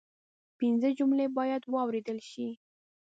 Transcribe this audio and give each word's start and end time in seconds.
پنځه 0.57 0.89
جملې 0.97 1.27
باید 1.37 1.63
واوریدل 1.73 2.19
شي 2.29 2.47